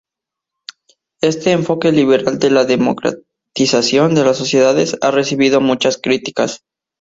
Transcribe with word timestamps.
Este 1.21 1.51
enfoque 1.51 1.91
liberal 1.91 2.39
de 2.39 2.49
la 2.49 2.65
democratización 2.65 4.15
de 4.15 4.23
las 4.25 4.35
sociedades 4.35 4.97
ha 5.01 5.11
recibido 5.11 5.61
muchas 5.61 5.99
críticas. 5.99 6.63